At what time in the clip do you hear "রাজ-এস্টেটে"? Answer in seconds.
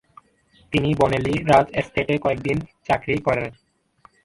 1.43-2.15